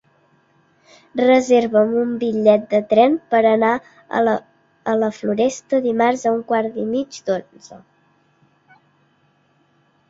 [1.19, 3.75] Reserva'm un bitllet de tren per anar
[4.21, 7.81] a la Floresta dimarts a un quart i mig d'onze.